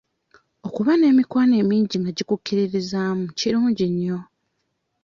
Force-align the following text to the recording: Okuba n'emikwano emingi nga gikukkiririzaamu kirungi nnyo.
Okuba 0.67 0.91
n'emikwano 0.97 1.53
emingi 1.63 1.95
nga 2.01 2.11
gikukkiririzaamu 2.17 3.25
kirungi 3.37 3.85
nnyo. 3.91 4.19